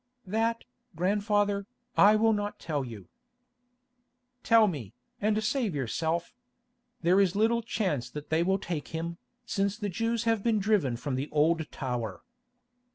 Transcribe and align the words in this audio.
"That, 0.25 0.63
grandfather, 0.95 1.67
I 1.95 2.15
will 2.15 2.33
not 2.33 2.57
tell 2.57 2.83
you." 2.83 3.07
"Tell 4.41 4.65
me, 4.67 4.93
and 5.21 5.43
save 5.43 5.75
yourself. 5.75 6.33
There 7.03 7.21
is 7.21 7.35
little 7.35 7.61
chance 7.61 8.09
that 8.09 8.31
they 8.31 8.41
will 8.41 8.57
take 8.57 8.87
him, 8.87 9.19
since 9.45 9.77
the 9.77 9.89
Jews 9.89 10.23
have 10.23 10.41
been 10.41 10.57
driven 10.57 10.97
from 10.97 11.13
the 11.13 11.29
Old 11.31 11.69
Tower." 11.71 12.23